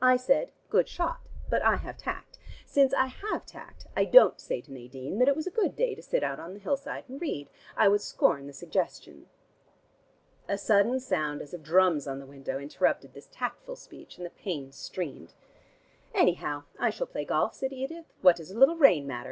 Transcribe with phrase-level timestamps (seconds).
[0.00, 2.38] I said 'Good shot.' But I have tact.
[2.64, 5.96] Since I have tact, I don't say to Nadine that it was a good day
[5.96, 7.48] to sit out on the hillside and read.
[7.76, 9.26] I would scorn the suggestion."
[10.48, 14.30] A sudden sound as of drums on the window interrupted this tactful speech, and the
[14.30, 15.34] panes streamed.
[16.14, 18.06] "Anyhow I shall play golf," said Edith.
[18.20, 19.28] "What does a little rain matter?